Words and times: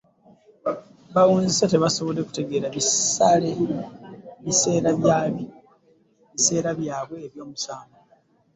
Bawunzika 1.13 1.65
tebasobodde 1.73 2.21
kutegekera 2.27 2.67
biseera 4.43 6.69
byabwe 6.79 7.17
eby'omumaaso 7.25 8.07